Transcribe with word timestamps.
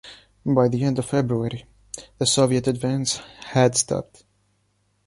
By 0.47 0.67
the 0.67 0.83
end 0.83 0.97
of 0.97 1.05
February, 1.05 1.65
the 2.17 2.25
Soviet 2.25 2.67
advance 2.67 3.17
had 3.51 3.75
stopped. 3.77 4.23